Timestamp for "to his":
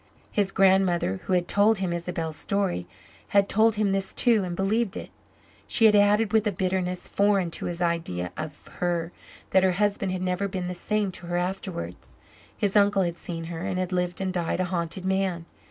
7.51-7.83